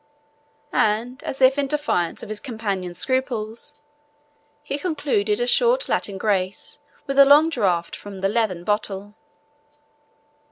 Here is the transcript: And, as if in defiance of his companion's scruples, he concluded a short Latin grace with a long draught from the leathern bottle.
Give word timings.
And, 0.73 1.21
as 1.23 1.43
if 1.43 1.59
in 1.59 1.67
defiance 1.67 2.23
of 2.23 2.29
his 2.29 2.39
companion's 2.39 2.97
scruples, 2.97 3.75
he 4.63 4.79
concluded 4.79 5.39
a 5.39 5.45
short 5.45 5.87
Latin 5.87 6.17
grace 6.17 6.79
with 7.05 7.19
a 7.19 7.23
long 7.25 7.49
draught 7.49 7.95
from 7.95 8.21
the 8.21 8.27
leathern 8.27 8.63
bottle. 8.63 9.13